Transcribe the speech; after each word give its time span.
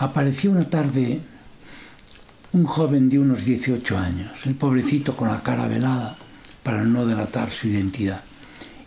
Apareció 0.00 0.50
una 0.50 0.64
tarde 0.64 1.20
un 2.52 2.64
joven 2.64 3.10
de 3.10 3.18
unos 3.18 3.44
18 3.44 3.98
años, 3.98 4.30
el 4.46 4.54
pobrecito 4.54 5.14
con 5.14 5.28
la 5.28 5.42
cara 5.42 5.68
velada 5.68 6.16
para 6.62 6.84
no 6.84 7.04
delatar 7.04 7.50
su 7.50 7.68
identidad, 7.68 8.22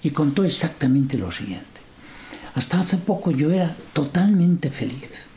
y 0.01 0.09
contó 0.09 0.43
exactamente 0.43 1.19
lo 1.19 1.29
siguiente. 1.29 1.81
Hasta 2.55 2.79
hace 2.79 2.97
poco 2.97 3.29
yo 3.29 3.51
era 3.51 3.75
totalmente 3.93 4.71
feliz. 4.71 5.27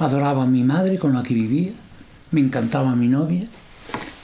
Adoraba 0.00 0.42
a 0.42 0.46
mi 0.46 0.64
madre 0.64 0.98
con 0.98 1.12
la 1.12 1.22
que 1.22 1.34
vivía, 1.34 1.70
me 2.32 2.40
encantaba 2.40 2.96
mi 2.96 3.06
novia, 3.06 3.46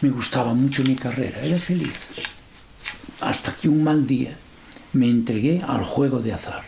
me 0.00 0.10
gustaba 0.10 0.52
mucho 0.52 0.82
mi 0.82 0.96
carrera, 0.96 1.42
era 1.42 1.60
feliz. 1.60 2.08
Hasta 3.20 3.52
que 3.52 3.68
un 3.68 3.84
mal 3.84 4.04
día 4.04 4.36
me 4.94 5.08
entregué 5.08 5.62
al 5.64 5.84
juego 5.84 6.18
de 6.18 6.32
azar 6.32 6.67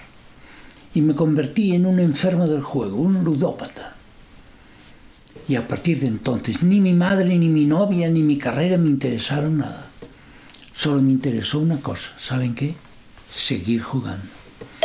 y 0.94 1.00
me 1.02 1.14
convertí 1.14 1.74
en 1.74 1.86
un 1.86 2.00
enfermo 2.00 2.46
del 2.46 2.62
juego, 2.62 2.96
un 2.96 3.24
ludópata. 3.24 3.94
Y 5.46 5.54
a 5.54 5.66
partir 5.66 6.00
de 6.00 6.08
entonces 6.08 6.62
ni 6.62 6.80
mi 6.80 6.92
madre, 6.92 7.38
ni 7.38 7.48
mi 7.48 7.66
novia, 7.66 8.08
ni 8.08 8.22
mi 8.22 8.36
carrera 8.36 8.78
me 8.78 8.88
interesaron 8.88 9.58
nada. 9.58 9.86
Solo 10.74 11.02
me 11.02 11.10
interesó 11.10 11.58
una 11.58 11.80
cosa, 11.80 12.12
¿saben 12.18 12.54
qué? 12.54 12.74
Seguir 13.30 13.82
jugando. 13.82 14.26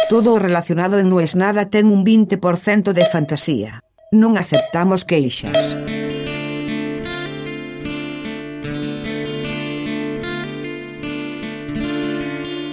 Todo 0.09 0.37
relacionado 0.37 0.99
en 0.99 1.09
No 1.09 1.19
es 1.19 1.35
nada 1.35 1.69
ten 1.69 1.87
un 1.87 2.05
20% 2.05 2.93
de 2.93 3.05
fantasía. 3.05 3.81
Non 4.13 4.37
aceptamos 4.37 5.01
queixas. 5.01 5.57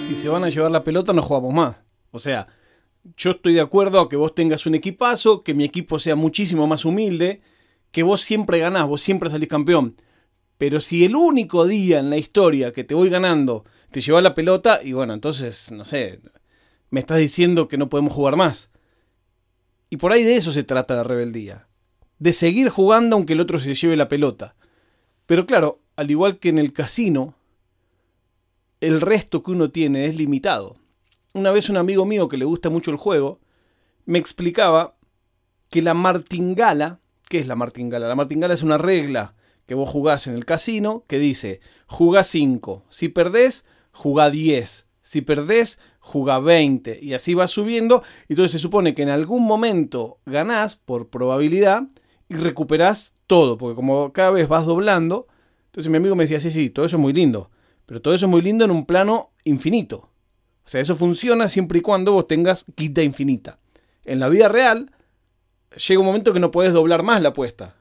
Si 0.05 0.13
se 0.13 0.29
van 0.29 0.45
a 0.45 0.49
llevar 0.53 0.69
la 0.69 0.85
pelota, 0.85 1.11
no 1.11 1.25
jugamos 1.25 1.53
más. 1.53 1.75
O 2.13 2.19
sea, 2.21 2.47
yo 3.17 3.31
estoy 3.31 3.53
de 3.53 3.61
acuerdo 3.61 3.99
a 3.99 4.09
que 4.09 4.15
vos 4.15 4.33
tengas 4.33 4.65
un 4.65 4.75
equipazo, 4.75 5.43
que 5.43 5.53
mi 5.53 5.63
equipo 5.63 5.99
sea 5.99 6.15
muchísimo 6.15 6.67
más 6.67 6.85
humilde, 6.85 7.41
que 7.91 8.03
vos 8.03 8.21
siempre 8.21 8.59
ganás, 8.59 8.87
vos 8.87 9.01
siempre 9.01 9.29
salís 9.29 9.49
campeón. 9.49 9.95
Pero 10.57 10.79
si 10.79 11.03
el 11.03 11.15
único 11.15 11.67
día 11.67 11.99
en 11.99 12.09
la 12.09 12.17
historia 12.17 12.71
que 12.71 12.83
te 12.83 12.95
voy 12.95 13.09
ganando 13.09 13.65
te 13.91 14.01
lleva 14.01 14.21
la 14.21 14.33
pelota, 14.33 14.79
y 14.83 14.93
bueno, 14.93 15.13
entonces, 15.13 15.71
no 15.71 15.85
sé, 15.85 16.19
me 16.89 16.99
estás 16.99 17.19
diciendo 17.19 17.67
que 17.67 17.77
no 17.77 17.89
podemos 17.89 18.13
jugar 18.13 18.35
más. 18.35 18.71
Y 19.89 19.97
por 19.97 20.11
ahí 20.11 20.23
de 20.23 20.35
eso 20.35 20.51
se 20.51 20.63
trata 20.63 20.95
la 20.95 21.03
rebeldía. 21.03 21.67
De 22.17 22.33
seguir 22.33 22.69
jugando 22.69 23.15
aunque 23.15 23.33
el 23.33 23.41
otro 23.41 23.59
se 23.59 23.75
lleve 23.75 23.95
la 23.95 24.07
pelota. 24.07 24.55
Pero 25.25 25.45
claro, 25.45 25.81
al 25.95 26.09
igual 26.09 26.39
que 26.39 26.49
en 26.49 26.57
el 26.57 26.73
casino, 26.73 27.35
el 28.81 29.01
resto 29.01 29.43
que 29.43 29.51
uno 29.51 29.69
tiene 29.69 30.05
es 30.05 30.15
limitado. 30.15 30.77
Una 31.35 31.49
vez 31.49 31.67
un 31.69 31.77
amigo 31.77 32.05
mío 32.05 32.29
que 32.29 32.37
le 32.37 32.45
gusta 32.45 32.69
mucho 32.69 32.91
el 32.91 32.97
juego, 32.97 33.39
me 34.05 34.19
explicaba 34.19 34.95
que 35.69 35.81
la 35.81 35.95
martingala, 35.95 36.99
¿qué 37.27 37.39
es 37.39 37.47
la 37.47 37.55
martingala? 37.55 38.07
La 38.07 38.13
martingala 38.13 38.53
es 38.53 38.61
una 38.61 38.77
regla 38.77 39.33
que 39.65 39.73
vos 39.73 39.89
jugás 39.89 40.27
en 40.27 40.35
el 40.35 40.45
casino 40.45 41.05
que 41.07 41.17
dice, 41.17 41.59
jugá 41.87 42.23
5, 42.23 42.83
si 42.89 43.09
perdés, 43.09 43.65
jugá 43.91 44.29
10, 44.29 44.87
si 45.01 45.21
perdés, 45.21 45.79
jugá 45.99 46.37
20 46.37 46.99
y 47.01 47.15
así 47.15 47.33
va 47.33 47.47
subiendo. 47.47 48.03
Y 48.27 48.33
entonces 48.33 48.51
se 48.51 48.59
supone 48.59 48.93
que 48.93 49.01
en 49.01 49.09
algún 49.09 49.43
momento 49.43 50.19
ganás 50.27 50.75
por 50.75 51.09
probabilidad 51.09 51.87
y 52.29 52.35
recuperás 52.35 53.15
todo, 53.25 53.57
porque 53.57 53.75
como 53.75 54.13
cada 54.13 54.29
vez 54.29 54.47
vas 54.47 54.67
doblando, 54.67 55.25
entonces 55.65 55.89
mi 55.89 55.97
amigo 55.97 56.15
me 56.15 56.25
decía, 56.25 56.39
sí, 56.39 56.51
sí, 56.51 56.69
todo 56.69 56.85
eso 56.85 56.97
es 56.97 57.01
muy 57.01 57.13
lindo, 57.13 57.49
pero 57.87 58.03
todo 58.03 58.13
eso 58.13 58.27
es 58.27 58.29
muy 58.29 58.43
lindo 58.43 58.65
en 58.65 58.69
un 58.69 58.85
plano 58.85 59.31
infinito. 59.45 60.12
O 60.65 60.69
sea, 60.69 60.81
eso 60.81 60.95
funciona 60.95 61.47
siempre 61.47 61.79
y 61.79 61.81
cuando 61.81 62.13
vos 62.13 62.27
tengas 62.27 62.65
quita 62.75 63.03
infinita. 63.03 63.59
En 64.05 64.19
la 64.19 64.29
vida 64.29 64.47
real, 64.47 64.91
llega 65.87 65.99
un 65.99 66.05
momento 66.05 66.33
que 66.33 66.39
no 66.39 66.51
puedes 66.51 66.73
doblar 66.73 67.03
más 67.03 67.21
la 67.21 67.29
apuesta. 67.29 67.75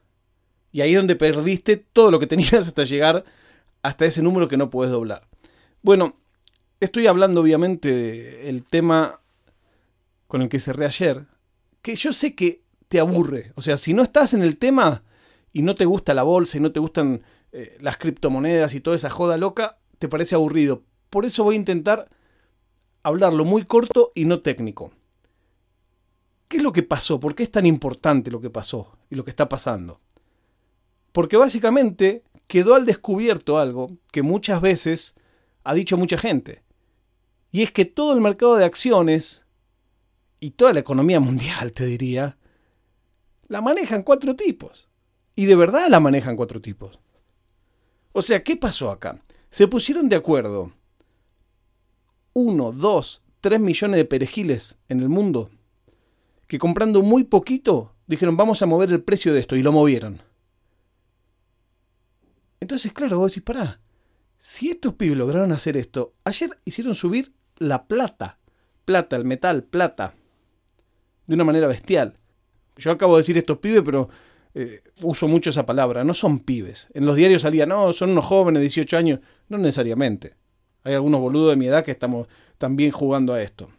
Y 0.73 0.81
ahí 0.81 0.93
es 0.93 0.97
donde 0.97 1.17
perdiste 1.17 1.77
todo 1.77 2.11
lo 2.11 2.19
que 2.19 2.27
tenías 2.27 2.55
hasta 2.67 2.85
llegar 2.85 3.25
hasta 3.83 4.07
ese 4.07 4.23
número 4.23 4.49
que 4.49 4.57
no 4.57 4.71
puedes 4.71 4.93
doblar. 4.93 5.29
Bueno, 5.83 6.17
Estoy 6.83 7.07
hablando 7.07 7.43
obviamente 7.43 7.93
del 8.43 8.65
tema 8.65 9.21
con 10.27 10.43
el 10.43 10.49
que 10.49 10.59
cerré 10.59 10.85
ayer, 10.85 11.27
que 11.81 11.95
yo 11.95 12.13
sé 12.13 12.35
que 12.35 12.65
te 12.89 12.99
aburre. 12.99 13.53
O 13.55 13.63
sea, 13.63 13.77
si 13.77 13.95
no 13.95 14.03
estás 14.03 14.35
en 14.35 14.43
el 14.43 14.57
tema 14.57 15.05
y 15.53 15.63
no 15.63 15.77
te 15.77 15.85
gusta 15.85 16.13
la 16.13 16.25
bolsa 16.25 16.57
y 16.57 16.61
no 16.61 16.73
te 16.73 16.81
gustan 16.81 17.23
eh, 17.53 17.79
las 17.81 17.99
criptomonedas 17.99 18.75
y 18.75 18.81
toda 18.81 18.97
esa 18.97 19.11
joda 19.11 19.37
loca, 19.37 19.79
te 20.01 20.09
parece 20.09 20.35
aburrido. 20.35 20.83
Por 21.09 21.25
eso 21.25 21.45
voy 21.45 21.55
a 21.55 21.59
intentar 21.59 22.09
hablarlo 23.03 23.45
muy 23.45 23.65
corto 23.65 24.13
y 24.15 24.25
no 24.25 24.41
técnico. 24.41 24.93
¿Qué 26.49 26.59
es 26.59 26.63
lo 26.63 26.73
que 26.73 26.83
pasó? 26.83 27.19
¿Por 27.19 27.35
qué 27.35 27.45
es 27.45 27.51
tan 27.51 27.67
importante 27.67 28.31
lo 28.31 28.41
que 28.41 28.51
pasó 28.51 28.97
y 29.11 29.15
lo 29.15 29.25
que 29.25 29.31
está 29.31 29.49
pasando? 29.49 30.01
Porque 31.13 31.37
básicamente 31.37 32.25
quedó 32.47 32.75
al 32.75 32.85
descubierto 32.85 33.59
algo 33.59 33.97
que 34.11 34.23
muchas 34.23 34.61
veces 34.61 35.15
ha 35.65 35.75
dicho 35.75 35.97
mucha 35.97 36.19
gente. 36.19 36.63
Y 37.51 37.63
es 37.63 37.73
que 37.73 37.85
todo 37.85 38.13
el 38.13 38.21
mercado 38.21 38.57
de 38.57 38.65
acciones 38.65 39.47
y 40.41 40.51
toda 40.51 40.73
la 40.73 40.81
economía 40.81 41.21
mundial, 41.21 41.73
te 41.73 41.87
diría, 41.87 42.37
la 43.49 43.61
manejan 43.61 44.03
cuatro 44.03 44.37
tipos. 44.37 44.89
Y 45.35 45.47
de 45.47 45.57
verdad 45.57 45.89
la 45.89 46.01
manejan 46.01 46.37
cuatro 46.37 46.61
tipos. 46.61 46.99
O 48.13 48.21
sea, 48.21 48.43
¿qué 48.43 48.57
pasó 48.57 48.91
acá? 48.91 49.23
Se 49.51 49.69
pusieron 49.69 50.09
de 50.09 50.17
acuerdo 50.17 50.73
uno, 52.43 52.73
dos, 52.73 53.23
tres 53.41 53.61
millones 53.61 53.97
de 53.97 54.05
perejiles 54.05 54.77
en 54.89 55.01
el 55.01 55.09
mundo 55.09 55.51
que 56.53 56.59
comprando 56.59 57.01
muy 57.01 57.25
poquito 57.25 57.95
dijeron 58.07 58.37
vamos 58.37 58.61
a 58.61 58.67
mover 58.67 58.91
el 58.91 59.03
precio 59.03 59.33
de 59.33 59.41
esto 59.41 59.57
y 59.57 59.63
lo 59.63 59.73
movieron. 59.73 60.21
Entonces, 62.61 62.93
claro, 62.93 63.19
vos 63.19 63.33
decís, 63.33 63.43
pará, 63.43 63.81
si 64.37 64.71
estos 64.71 64.93
pibes 64.93 65.17
lograron 65.17 65.51
hacer 65.53 65.79
esto, 65.79 66.13
ayer 66.25 66.51
hicieron 66.67 66.95
subir 66.95 67.33
la 67.57 67.87
plata. 67.87 68.39
Plata, 68.85 69.17
el 69.17 69.25
metal, 69.25 69.65
plata. 69.65 70.15
De 71.27 71.35
una 71.35 71.45
manera 71.45 71.69
bestial. 71.69 72.19
Yo 72.77 72.91
acabo 72.91 73.17
de 73.17 73.21
decir 73.23 73.39
estos 73.39 73.57
pibes, 73.57 73.81
pero 73.83 74.11
eh, 74.53 74.83
uso 75.01 75.27
mucho 75.29 75.49
esa 75.49 75.65
palabra. 75.65 76.05
No 76.05 76.13
son 76.13 76.41
pibes. 76.41 76.89
En 76.93 77.07
los 77.07 77.17
diarios 77.17 77.43
salía, 77.43 77.65
no, 77.65 77.95
son 77.95 78.11
unos 78.11 78.27
jóvenes 78.27 78.61
de 78.61 78.65
18 78.65 78.97
años. 78.99 79.21
No 79.49 79.57
necesariamente. 79.57 80.35
Hay 80.85 80.95
algunos 80.95 81.21
boludos 81.21 81.51
de 81.51 81.57
mi 81.57 81.67
edad 81.67 81.85
que 81.85 81.91
estamos 81.91 82.29
también 82.59 82.91
jugando 82.91 83.33
a 83.33 83.43
esto. 83.43 83.71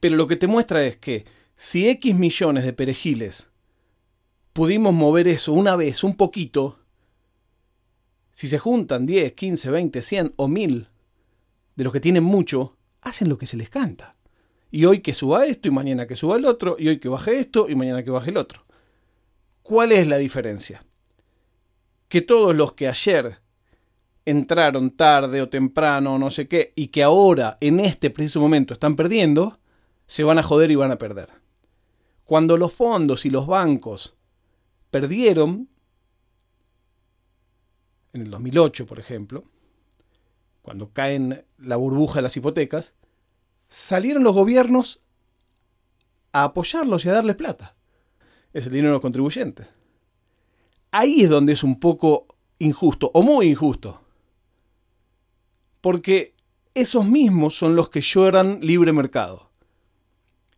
Pero 0.00 0.16
lo 0.16 0.26
que 0.26 0.36
te 0.36 0.46
muestra 0.46 0.84
es 0.84 0.96
que 0.96 1.24
si 1.56 1.88
X 1.88 2.14
millones 2.14 2.64
de 2.64 2.72
perejiles 2.72 3.50
pudimos 4.52 4.94
mover 4.94 5.28
eso 5.28 5.52
una 5.52 5.76
vez, 5.76 6.04
un 6.04 6.16
poquito, 6.16 6.78
si 8.32 8.46
se 8.46 8.58
juntan 8.58 9.06
10, 9.06 9.32
15, 9.32 9.70
20, 9.70 10.02
100 10.02 10.34
o 10.36 10.48
1000 10.48 10.88
de 11.74 11.84
los 11.84 11.92
que 11.92 12.00
tienen 12.00 12.24
mucho, 12.24 12.76
hacen 13.00 13.28
lo 13.28 13.38
que 13.38 13.46
se 13.46 13.56
les 13.56 13.70
canta. 13.70 14.16
Y 14.70 14.84
hoy 14.84 15.00
que 15.00 15.14
suba 15.14 15.46
esto 15.46 15.68
y 15.68 15.70
mañana 15.70 16.06
que 16.06 16.16
suba 16.16 16.36
el 16.36 16.44
otro, 16.44 16.76
y 16.78 16.88
hoy 16.88 17.00
que 17.00 17.08
baje 17.08 17.40
esto 17.40 17.68
y 17.68 17.74
mañana 17.74 18.04
que 18.04 18.10
baje 18.10 18.30
el 18.30 18.36
otro. 18.36 18.64
¿Cuál 19.62 19.92
es 19.92 20.06
la 20.06 20.18
diferencia? 20.18 20.84
Que 22.08 22.20
todos 22.20 22.54
los 22.54 22.74
que 22.74 22.88
ayer 22.88 23.40
entraron 24.30 24.90
tarde 24.90 25.40
o 25.40 25.48
temprano 25.48 26.18
no 26.18 26.30
sé 26.30 26.48
qué, 26.48 26.72
y 26.76 26.88
que 26.88 27.02
ahora, 27.02 27.56
en 27.60 27.80
este 27.80 28.10
preciso 28.10 28.40
momento, 28.40 28.74
están 28.74 28.94
perdiendo, 28.94 29.58
se 30.06 30.22
van 30.22 30.38
a 30.38 30.42
joder 30.42 30.70
y 30.70 30.74
van 30.74 30.90
a 30.90 30.98
perder. 30.98 31.30
Cuando 32.24 32.58
los 32.58 32.74
fondos 32.74 33.24
y 33.24 33.30
los 33.30 33.46
bancos 33.46 34.16
perdieron, 34.90 35.68
en 38.12 38.22
el 38.22 38.30
2008, 38.30 38.86
por 38.86 38.98
ejemplo, 38.98 39.44
cuando 40.60 40.92
caen 40.92 41.46
la 41.56 41.76
burbuja 41.76 42.16
de 42.16 42.22
las 42.22 42.36
hipotecas, 42.36 42.94
salieron 43.70 44.24
los 44.24 44.34
gobiernos 44.34 45.00
a 46.32 46.44
apoyarlos 46.44 47.04
y 47.04 47.08
a 47.08 47.14
darles 47.14 47.36
plata. 47.36 47.76
Es 48.52 48.66
el 48.66 48.72
dinero 48.72 48.88
de 48.88 48.96
los 48.96 49.02
contribuyentes. 49.02 49.70
Ahí 50.90 51.22
es 51.22 51.30
donde 51.30 51.54
es 51.54 51.62
un 51.62 51.80
poco 51.80 52.26
injusto, 52.58 53.10
o 53.14 53.22
muy 53.22 53.46
injusto. 53.46 54.02
Porque 55.80 56.34
esos 56.74 57.06
mismos 57.06 57.56
son 57.56 57.76
los 57.76 57.90
que 57.90 58.00
lloran 58.00 58.60
libre 58.62 58.92
mercado. 58.92 59.50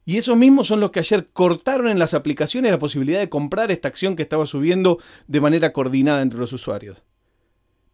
Y 0.04 0.16
esos 0.16 0.36
mismos 0.36 0.66
son 0.66 0.80
los 0.80 0.90
que 0.90 0.98
ayer 0.98 1.28
cortaron 1.32 1.88
en 1.88 1.98
las 1.98 2.14
aplicaciones 2.14 2.72
la 2.72 2.78
posibilidad 2.78 3.20
de 3.20 3.28
comprar 3.28 3.70
esta 3.70 3.88
acción 3.88 4.16
que 4.16 4.22
estaba 4.22 4.46
subiendo 4.46 4.98
de 5.28 5.40
manera 5.40 5.72
coordinada 5.72 6.22
entre 6.22 6.38
los 6.38 6.52
usuarios. 6.52 7.02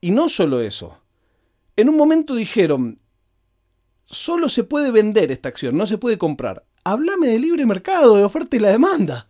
Y 0.00 0.12
no 0.12 0.28
solo 0.28 0.60
eso, 0.60 0.98
en 1.76 1.88
un 1.88 1.96
momento 1.96 2.34
dijeron, 2.34 2.98
solo 4.06 4.48
se 4.48 4.64
puede 4.64 4.90
vender 4.90 5.30
esta 5.30 5.48
acción, 5.48 5.76
no 5.76 5.86
se 5.86 5.98
puede 5.98 6.16
comprar. 6.16 6.64
Háblame 6.84 7.26
de 7.26 7.38
libre 7.38 7.66
mercado, 7.66 8.16
de 8.16 8.24
oferta 8.24 8.56
y 8.56 8.60
la 8.60 8.70
demanda. 8.70 9.28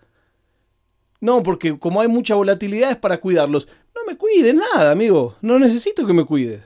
No, 1.20 1.42
porque 1.42 1.78
como 1.78 2.00
hay 2.00 2.08
mucha 2.08 2.34
volatilidad 2.34 2.92
es 2.92 2.96
para 2.98 3.20
cuidarlos. 3.20 3.66
No 3.94 4.02
me 4.06 4.16
cuides 4.16 4.54
nada, 4.54 4.92
amigo. 4.92 5.34
No 5.40 5.58
necesito 5.58 6.06
que 6.06 6.12
me 6.12 6.24
cuides. 6.24 6.64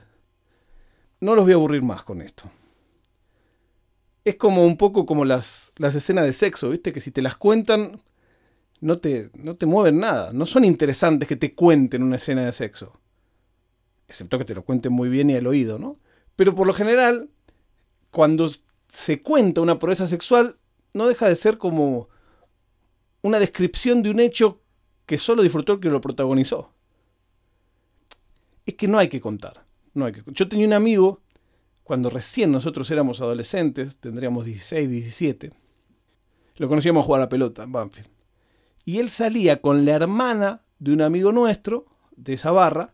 No 1.21 1.35
los 1.35 1.45
voy 1.45 1.53
a 1.53 1.55
aburrir 1.55 1.83
más 1.83 2.03
con 2.03 2.21
esto. 2.21 2.43
es 4.23 4.35
como 4.35 4.65
un 4.65 4.77
poco 4.77 5.05
como 5.05 5.25
las, 5.25 5.71
las 5.77 5.95
escenas 5.95 6.25
de 6.25 6.33
sexo, 6.33 6.69
¿viste? 6.69 6.93
Que 6.93 7.01
si 7.01 7.11
te 7.11 7.21
las 7.21 7.35
cuentan, 7.35 8.01
no 8.79 8.97
te, 8.99 9.31
no 9.35 9.55
te 9.55 9.65
mueven 9.65 9.99
nada. 9.99 10.31
No 10.33 10.45
son 10.45 10.65
interesantes 10.65 11.27
que 11.27 11.35
te 11.35 11.55
cuenten 11.55 12.03
una 12.03 12.17
escena 12.17 12.43
de 12.45 12.51
sexo. 12.51 12.99
Excepto 14.07 14.37
que 14.37 14.45
te 14.45 14.55
lo 14.55 14.63
cuenten 14.63 14.91
muy 14.91 15.09
bien 15.09 15.29
y 15.29 15.35
al 15.35 15.47
oído, 15.47 15.79
¿no? 15.79 15.97
Pero 16.35 16.55
por 16.55 16.67
lo 16.67 16.73
general, 16.73 17.29
cuando 18.11 18.49
se 18.91 19.21
cuenta 19.21 19.61
una 19.61 19.79
proeza 19.79 20.07
sexual, 20.07 20.57
no 20.93 21.07
deja 21.07 21.27
de 21.29 21.35
ser 21.35 21.57
como 21.57 22.09
una 23.21 23.39
descripción 23.39 24.03
de 24.03 24.09
un 24.09 24.19
hecho 24.19 24.61
que 25.05 25.17
solo 25.17 25.43
disfrutó 25.43 25.73
el 25.73 25.79
que 25.79 25.89
lo 25.89 26.01
protagonizó. 26.01 26.73
Es 28.65 28.75
que 28.75 28.87
no 28.87 28.99
hay 28.99 29.09
que 29.09 29.21
contar. 29.21 29.65
No. 29.93 30.07
Yo 30.09 30.47
tenía 30.47 30.67
un 30.67 30.73
amigo, 30.73 31.21
cuando 31.83 32.09
recién 32.09 32.51
nosotros 32.51 32.89
éramos 32.91 33.21
adolescentes, 33.21 33.97
tendríamos 33.97 34.45
16, 34.45 34.89
17, 34.89 35.51
lo 36.57 36.67
conocíamos 36.67 37.05
jugar 37.05 37.21
a 37.21 37.25
la 37.25 37.29
pelota 37.29 37.63
en 37.63 37.71
Banfield. 37.71 38.09
Y 38.85 38.99
él 38.99 39.09
salía 39.09 39.61
con 39.61 39.85
la 39.85 39.93
hermana 39.93 40.61
de 40.79 40.93
un 40.93 41.01
amigo 41.01 41.31
nuestro, 41.31 41.85
de 42.15 42.33
esa 42.33 42.51
barra, 42.51 42.93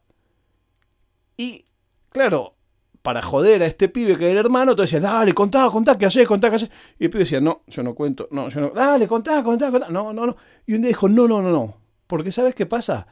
y 1.37 1.65
claro, 2.09 2.55
para 3.01 3.21
joder 3.21 3.61
a 3.61 3.67
este 3.67 3.87
pibe 3.87 4.17
que 4.17 4.25
era 4.25 4.31
el 4.33 4.45
hermano, 4.45 4.75
tú 4.75 4.81
decías, 4.81 5.01
dale, 5.01 5.33
contá, 5.33 5.69
contá, 5.69 5.97
¿qué 5.97 6.07
haces? 6.07 6.27
Contá, 6.27 6.49
¿qué 6.49 6.55
haces? 6.57 6.69
Y 6.99 7.05
el 7.05 7.09
pibe 7.09 7.23
decía, 7.23 7.39
no, 7.39 7.61
yo 7.67 7.83
no 7.83 7.93
cuento, 7.93 8.27
no, 8.31 8.49
yo 8.49 8.59
no, 8.59 8.69
dale, 8.71 9.07
contá, 9.07 9.43
contá, 9.43 9.71
contá, 9.71 9.89
no, 9.89 10.11
no, 10.11 10.25
no. 10.25 10.35
Y 10.65 10.73
un 10.73 10.81
día 10.81 10.89
dijo, 10.89 11.07
no, 11.07 11.27
no, 11.27 11.41
no, 11.41 11.51
no, 11.51 11.77
porque 12.07 12.31
¿sabes 12.31 12.55
qué 12.55 12.65
pasa? 12.65 13.07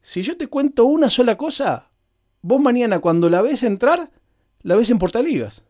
Si 0.00 0.22
yo 0.22 0.36
te 0.36 0.46
cuento 0.46 0.84
una 0.84 1.10
sola 1.10 1.36
cosa, 1.36 1.90
vos 2.44 2.60
mañana 2.60 3.00
cuando 3.00 3.30
la 3.30 3.40
ves 3.40 3.62
entrar, 3.62 4.10
la 4.62 4.76
ves 4.76 4.90
en 4.90 4.98
Portaligas. 4.98 5.64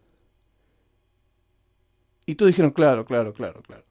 Y 2.26 2.34
todos 2.34 2.50
dijeron, 2.50 2.72
claro, 2.72 3.04
claro, 3.04 3.32
claro, 3.32 3.62
claro. 3.62 3.84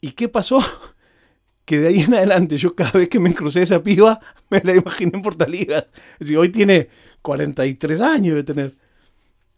¿Y 0.00 0.12
qué 0.12 0.28
pasó? 0.28 0.60
que 1.66 1.78
de 1.78 1.88
ahí 1.88 2.00
en 2.00 2.14
adelante 2.14 2.56
yo 2.56 2.74
cada 2.74 2.92
vez 2.92 3.10
que 3.10 3.20
me 3.20 3.34
crucé 3.34 3.60
esa 3.60 3.82
piba, 3.82 4.18
me 4.50 4.62
la 4.62 4.74
imaginé 4.74 5.12
en 5.14 5.20
Portaligas. 5.20 5.88
Es 6.14 6.20
decir, 6.20 6.38
hoy 6.38 6.48
tiene 6.48 6.88
43 7.20 8.00
años 8.00 8.34
de 8.34 8.44
tener. 8.44 8.76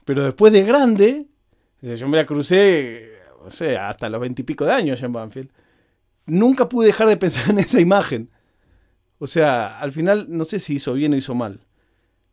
Pero 0.05 0.25
después 0.25 0.53
de 0.53 0.65
grande, 0.65 1.27
yo 1.81 2.09
me 2.09 2.17
la 2.17 2.27
crucé, 2.27 3.09
o 3.45 3.53
sea, 3.53 3.89
hasta 3.89 4.09
los 4.09 4.21
veintipico 4.21 4.65
de 4.65 4.73
años 4.73 5.01
en 5.01 5.13
Banfield. 5.13 5.51
Nunca 6.27 6.69
pude 6.69 6.89
dejar 6.89 7.07
de 7.07 7.17
pensar 7.17 7.51
en 7.51 7.61
esa 7.61 7.79
imagen. 7.79 8.31
O 9.21 9.29
sea, 9.29 9.79
al 9.79 9.93
final 9.93 10.27
no 10.29 10.45
sé 10.45 10.59
si 10.59 10.75
hizo 10.75 10.95
bien 10.95 11.13
o 11.13 11.17
hizo 11.17 11.37
mal. 11.37 11.61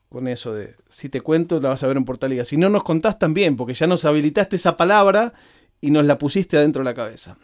Con 0.10 0.28
eso 0.28 0.54
de, 0.54 0.76
si 0.90 1.08
te 1.08 1.22
cuento, 1.22 1.60
la 1.62 1.70
vas 1.70 1.84
a 1.84 1.88
ver 1.88 1.98
en 1.98 2.06
Portaliga. 2.06 2.44
Si 2.44 2.58
no 2.58 2.70
nos 2.70 2.84
contás 2.84 3.20
también, 3.20 3.56
porque 3.56 3.76
ya 3.76 3.86
nos 3.86 4.06
habilitaste 4.06 4.56
esa 4.56 4.76
palabra 4.76 5.34
y 5.80 5.92
nos 5.92 6.04
la 6.06 6.18
pusiste 6.18 6.58
adentro 6.58 6.82
de 6.82 6.86
la 6.86 6.96
cabeza. 6.96 7.38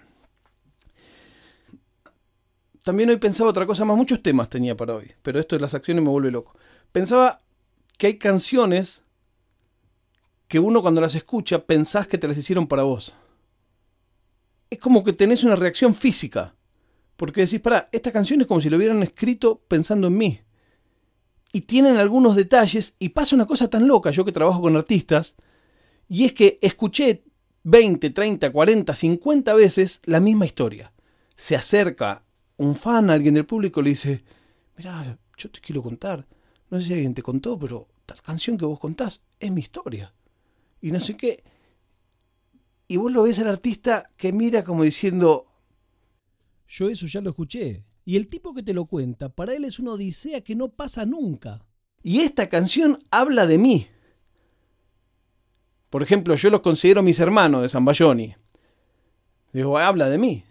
También 2.83 3.09
hoy 3.09 3.17
pensaba 3.17 3.49
otra 3.49 3.65
cosa 3.65 3.85
más, 3.85 3.97
muchos 3.97 4.21
temas 4.21 4.49
tenía 4.49 4.75
para 4.75 4.95
hoy, 4.95 5.11
pero 5.21 5.39
esto 5.39 5.55
de 5.55 5.61
las 5.61 5.73
acciones 5.73 6.03
me 6.03 6.09
vuelve 6.09 6.31
loco. 6.31 6.55
Pensaba 6.91 7.41
que 7.97 8.07
hay 8.07 8.17
canciones 8.17 9.03
que 10.47 10.59
uno 10.59 10.81
cuando 10.81 11.01
las 11.01 11.15
escucha 11.15 11.65
pensás 11.65 12.07
que 12.07 12.17
te 12.17 12.27
las 12.27 12.37
hicieron 12.37 12.67
para 12.67 12.83
vos. 12.83 13.13
Es 14.69 14.79
como 14.79 15.03
que 15.03 15.13
tenés 15.13 15.43
una 15.43 15.55
reacción 15.55 15.93
física. 15.93 16.55
Porque 17.15 17.41
decís, 17.41 17.61
para, 17.61 17.89
esta 17.91 18.11
canción 18.11 18.41
es 18.41 18.47
como 18.47 18.61
si 18.61 18.69
lo 18.69 18.77
hubieran 18.77 19.01
escrito 19.03 19.61
pensando 19.67 20.07
en 20.07 20.17
mí. 20.17 20.41
Y 21.55 21.61
tienen 21.61 21.95
algunos 21.95 22.35
detalles 22.35 22.97
y 22.99 23.07
pasa 23.07 23.33
una 23.33 23.45
cosa 23.45 23.69
tan 23.69 23.87
loca, 23.87 24.11
yo 24.11 24.25
que 24.25 24.33
trabajo 24.33 24.59
con 24.59 24.75
artistas, 24.75 25.37
y 26.09 26.25
es 26.25 26.33
que 26.33 26.59
escuché 26.61 27.23
20, 27.63 28.09
30, 28.09 28.51
40, 28.51 28.93
50 28.93 29.53
veces 29.53 30.01
la 30.03 30.19
misma 30.19 30.45
historia. 30.45 30.91
Se 31.37 31.55
acerca 31.55 32.25
un 32.57 32.75
fan, 32.75 33.09
alguien 33.09 33.35
del 33.35 33.45
público, 33.45 33.81
le 33.81 33.91
dice, 33.91 34.25
mira, 34.75 35.17
yo 35.37 35.49
te 35.49 35.61
quiero 35.61 35.81
contar. 35.81 36.27
No 36.69 36.81
sé 36.81 36.87
si 36.87 36.93
alguien 36.93 37.13
te 37.13 37.23
contó, 37.23 37.57
pero 37.57 37.87
tal 38.05 38.21
canción 38.21 38.57
que 38.57 38.65
vos 38.65 38.77
contás 38.77 39.21
es 39.39 39.49
mi 39.49 39.61
historia 39.61 40.13
y 40.81 40.91
no 40.91 40.99
sé 40.99 41.15
qué. 41.15 41.41
Y 42.89 42.97
vos 42.97 43.13
lo 43.13 43.23
ves 43.23 43.39
al 43.39 43.47
artista 43.47 44.11
que 44.17 44.33
mira 44.33 44.65
como 44.65 44.83
diciendo, 44.83 45.47
yo 46.67 46.89
eso 46.89 47.07
ya 47.07 47.21
lo 47.21 47.29
escuché. 47.29 47.85
Y 48.05 48.17
el 48.17 48.27
tipo 48.27 48.53
que 48.53 48.61
te 48.63 48.73
lo 48.73 48.85
cuenta, 48.85 49.29
para 49.29 49.55
él 49.55 49.65
es 49.65 49.79
una 49.79 49.93
odisea 49.93 50.41
que 50.41 50.55
no 50.55 50.69
pasa 50.69 51.05
nunca. 51.05 51.65
Y 52.03 52.21
esta 52.21 52.47
canción 52.47 52.99
habla 53.09 53.47
de 53.47 53.57
mí. 53.57 53.87
Por 55.89 56.03
ejemplo, 56.03 56.35
yo 56.35 56.51
los 56.51 56.61
considero 56.61 57.01
mis 57.01 57.19
hermanos 57.19 57.63
de 57.63 57.69
San 57.69 57.83
Bayoni. 57.83 58.35
Digo, 59.51 59.77
habla 59.79 60.09
de 60.09 60.19
mí. 60.19 60.43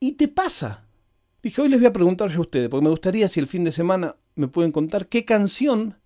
Y 0.00 0.12
te 0.12 0.26
pasa. 0.26 0.84
Dije, 1.42 1.62
hoy 1.62 1.68
les 1.68 1.78
voy 1.78 1.86
a 1.86 1.92
preguntar 1.92 2.32
a 2.32 2.40
ustedes, 2.40 2.68
porque 2.68 2.82
me 2.82 2.90
gustaría 2.90 3.28
si 3.28 3.38
el 3.38 3.46
fin 3.46 3.62
de 3.62 3.70
semana 3.70 4.16
me 4.34 4.48
pueden 4.48 4.72
contar 4.72 5.06
qué 5.06 5.24
canción 5.24 5.96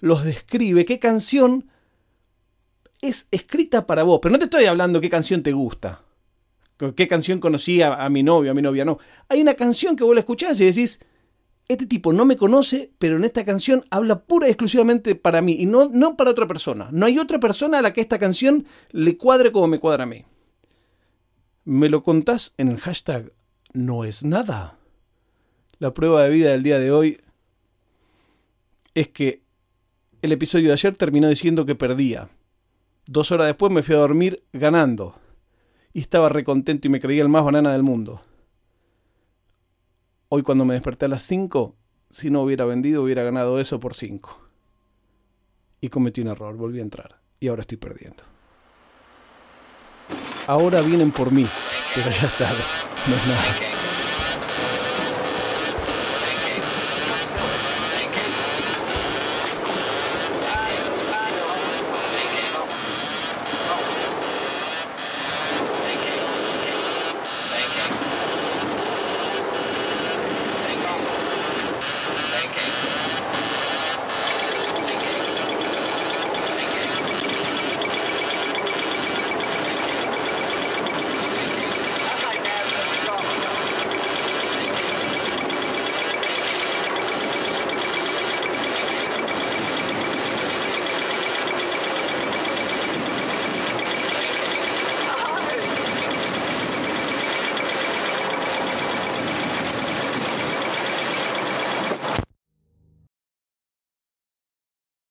los 0.00 0.24
describe, 0.24 0.84
qué 0.84 0.98
canción 0.98 1.70
es 3.00 3.28
escrita 3.30 3.86
para 3.86 4.02
vos. 4.02 4.18
Pero 4.20 4.32
no 4.32 4.38
te 4.38 4.44
estoy 4.44 4.66
hablando 4.66 5.00
qué 5.00 5.08
canción 5.08 5.42
te 5.42 5.52
gusta, 5.52 6.03
qué 6.76 7.06
canción 7.06 7.40
conocía 7.40 7.94
a 7.94 8.08
mi 8.08 8.22
novio, 8.22 8.50
a 8.50 8.54
mi 8.54 8.62
novia, 8.62 8.84
no. 8.84 8.98
Hay 9.28 9.40
una 9.40 9.54
canción 9.54 9.96
que 9.96 10.04
vos 10.04 10.14
la 10.14 10.20
escuchás 10.20 10.60
y 10.60 10.66
decís, 10.66 11.00
este 11.68 11.86
tipo 11.86 12.12
no 12.12 12.24
me 12.24 12.36
conoce, 12.36 12.92
pero 12.98 13.16
en 13.16 13.24
esta 13.24 13.44
canción 13.44 13.84
habla 13.90 14.24
pura 14.24 14.48
y 14.48 14.50
exclusivamente 14.50 15.14
para 15.14 15.40
mí 15.40 15.56
y 15.58 15.66
no, 15.66 15.88
no 15.88 16.16
para 16.16 16.30
otra 16.30 16.46
persona. 16.46 16.88
No 16.92 17.06
hay 17.06 17.18
otra 17.18 17.40
persona 17.40 17.78
a 17.78 17.82
la 17.82 17.92
que 17.92 18.00
esta 18.00 18.18
canción 18.18 18.66
le 18.90 19.16
cuadre 19.16 19.52
como 19.52 19.68
me 19.68 19.78
cuadra 19.78 20.04
a 20.04 20.06
mí. 20.06 20.24
Me 21.64 21.88
lo 21.88 22.02
contás 22.02 22.52
en 22.58 22.68
el 22.68 22.78
hashtag 22.78 23.32
no 23.74 24.04
es 24.04 24.24
nada. 24.24 24.78
La 25.78 25.92
prueba 25.92 26.22
de 26.22 26.30
vida 26.30 26.50
del 26.50 26.62
día 26.62 26.78
de 26.78 26.90
hoy 26.90 27.20
es 28.94 29.08
que 29.08 29.42
el 30.22 30.32
episodio 30.32 30.68
de 30.68 30.74
ayer 30.74 30.96
terminó 30.96 31.28
diciendo 31.28 31.66
que 31.66 31.74
perdía. 31.74 32.30
Dos 33.06 33.32
horas 33.32 33.48
después 33.48 33.70
me 33.70 33.82
fui 33.82 33.94
a 33.94 33.98
dormir 33.98 34.42
ganando. 34.52 35.16
Y 35.94 36.00
estaba 36.00 36.28
recontento 36.28 36.88
y 36.88 36.90
me 36.90 37.00
creía 37.00 37.22
el 37.22 37.28
más 37.28 37.44
banana 37.44 37.72
del 37.72 37.84
mundo. 37.84 38.20
Hoy 40.28 40.42
cuando 40.42 40.64
me 40.64 40.74
desperté 40.74 41.04
a 41.04 41.08
las 41.08 41.22
5, 41.22 41.76
si 42.10 42.30
no 42.30 42.42
hubiera 42.42 42.64
vendido 42.64 43.04
hubiera 43.04 43.22
ganado 43.22 43.60
eso 43.60 43.78
por 43.78 43.94
5. 43.94 44.40
Y 45.80 45.88
cometí 45.90 46.20
un 46.20 46.28
error, 46.28 46.56
volví 46.56 46.80
a 46.80 46.82
entrar. 46.82 47.20
Y 47.38 47.46
ahora 47.46 47.60
estoy 47.60 47.78
perdiendo. 47.78 48.24
Ahora 50.48 50.80
vienen 50.80 51.12
por 51.12 51.30
mí, 51.30 51.46
pero 51.94 52.10
ya 52.10 52.26
está. 52.26 52.50
No 53.06 53.14
es 53.14 53.26
nada. 53.28 53.73